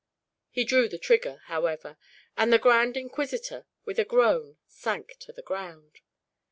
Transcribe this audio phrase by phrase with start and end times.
[0.49, 1.95] He drew the trigger, however;
[2.35, 5.99] and the grand inquisitor, with a groan, sank to the ground.